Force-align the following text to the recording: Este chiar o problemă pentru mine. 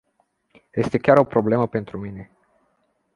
Este 0.73 0.97
chiar 0.97 1.17
o 1.19 1.23
problemă 1.25 1.67
pentru 1.67 1.97
mine. 1.97 2.31